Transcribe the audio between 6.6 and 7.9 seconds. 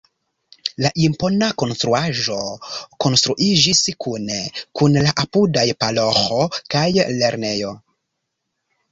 kaj lernejo.